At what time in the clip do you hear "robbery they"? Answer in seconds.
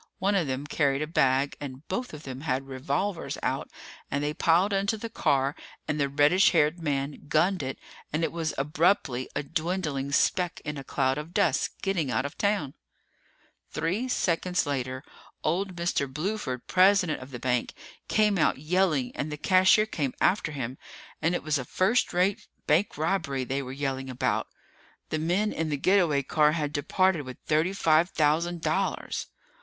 22.97-23.61